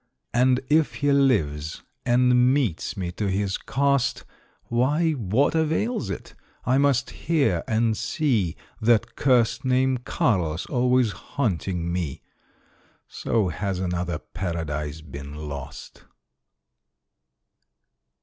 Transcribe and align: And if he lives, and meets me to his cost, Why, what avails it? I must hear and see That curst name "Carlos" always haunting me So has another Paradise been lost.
And 0.33 0.61
if 0.67 0.95
he 0.95 1.11
lives, 1.11 1.83
and 2.07 2.51
meets 2.55 2.97
me 2.97 3.11
to 3.11 3.27
his 3.29 3.59
cost, 3.59 4.25
Why, 4.63 5.11
what 5.11 5.53
avails 5.53 6.09
it? 6.09 6.33
I 6.65 6.79
must 6.79 7.11
hear 7.11 7.63
and 7.67 7.95
see 7.95 8.55
That 8.81 9.15
curst 9.15 9.63
name 9.63 9.99
"Carlos" 9.99 10.65
always 10.65 11.11
haunting 11.11 11.93
me 11.93 12.23
So 13.07 13.49
has 13.49 13.77
another 13.79 14.17
Paradise 14.17 15.01
been 15.01 15.35
lost. 15.47 16.05